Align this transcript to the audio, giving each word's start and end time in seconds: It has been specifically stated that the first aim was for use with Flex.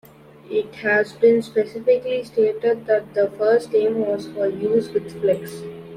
It 0.49 0.73
has 0.77 1.13
been 1.13 1.43
specifically 1.43 2.23
stated 2.23 2.87
that 2.87 3.13
the 3.13 3.29
first 3.37 3.75
aim 3.75 3.99
was 3.99 4.25
for 4.29 4.47
use 4.49 4.89
with 4.91 5.21
Flex. 5.21 5.61